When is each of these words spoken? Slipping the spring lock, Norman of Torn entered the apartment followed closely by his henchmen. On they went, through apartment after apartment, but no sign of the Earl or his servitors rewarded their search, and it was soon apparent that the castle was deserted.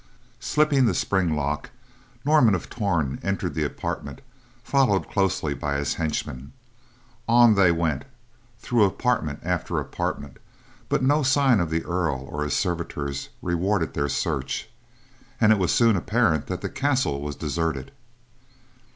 Slipping 0.39 0.87
the 0.87 0.95
spring 0.95 1.35
lock, 1.35 1.69
Norman 2.25 2.55
of 2.55 2.71
Torn 2.71 3.19
entered 3.21 3.53
the 3.53 3.63
apartment 3.63 4.21
followed 4.63 5.07
closely 5.07 5.53
by 5.53 5.75
his 5.75 5.93
henchmen. 5.93 6.53
On 7.29 7.53
they 7.53 7.71
went, 7.71 8.05
through 8.57 8.83
apartment 8.85 9.41
after 9.43 9.79
apartment, 9.79 10.37
but 10.89 11.03
no 11.03 11.21
sign 11.21 11.59
of 11.59 11.69
the 11.69 11.85
Earl 11.85 12.21
or 12.27 12.43
his 12.43 12.55
servitors 12.55 13.29
rewarded 13.43 13.93
their 13.93 14.09
search, 14.09 14.69
and 15.39 15.51
it 15.51 15.59
was 15.59 15.71
soon 15.71 15.95
apparent 15.95 16.47
that 16.47 16.61
the 16.61 16.67
castle 16.69 17.21
was 17.21 17.35
deserted. 17.35 17.91